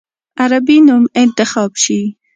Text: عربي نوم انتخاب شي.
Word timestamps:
عربي 0.41 0.77
نوم 0.87 1.03
انتخاب 1.23 1.71
شي. 1.83 2.01